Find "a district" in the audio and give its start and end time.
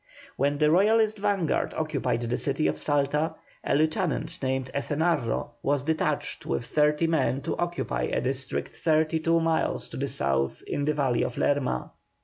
8.05-8.69